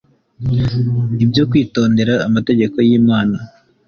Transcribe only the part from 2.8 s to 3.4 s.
yimana